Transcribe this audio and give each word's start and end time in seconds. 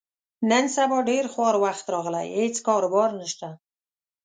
نن 0.49 0.63
سبا 0.75 0.97
ډېر 1.09 1.25
خوار 1.33 1.55
وخت 1.63 1.85
راغلی، 1.93 2.27
هېڅ 2.39 2.55
کاروبار 2.67 3.09
نشته. 3.19 3.47